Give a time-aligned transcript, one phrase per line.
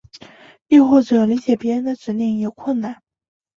[0.69, 3.03] 又或者理解别人的指令有困难。